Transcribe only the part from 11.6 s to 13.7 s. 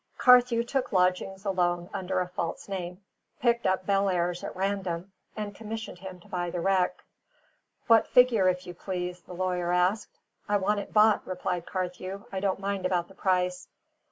Carthew. "I don't mind about the price."